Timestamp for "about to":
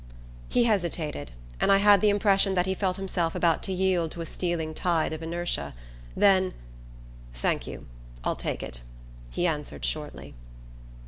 3.35-3.71